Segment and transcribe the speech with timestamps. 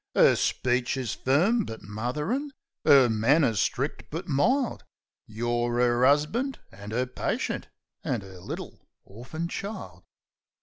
[0.17, 2.49] 'Er speech is firm, but motherin';
[2.87, 4.83] 'er manners strict, but mild:
[5.27, 7.67] Yer 'er 'usban', an' 'er patient,
[8.03, 10.01] an' 'er little orphin child.